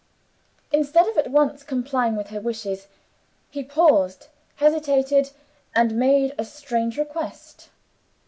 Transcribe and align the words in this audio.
Instead 0.71 1.07
of 1.07 1.15
at 1.19 1.29
once 1.29 1.61
complying 1.61 2.15
with 2.15 2.29
her 2.29 2.41
wishes, 2.41 2.87
he 3.51 3.61
paused 3.63 4.29
hesitated 4.55 5.29
and 5.75 5.93
made 5.95 6.33
a 6.39 6.43
strange 6.43 6.97
request. 6.97 7.69